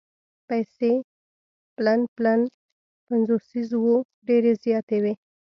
پیسې 0.47 0.93
پلن 1.75 2.01
پلن 2.15 2.41
پنځوسیز 3.07 3.69
وو 3.81 3.95
ډېرې 4.27 4.51
زیاتې 4.63 4.97
وې. 5.03 5.13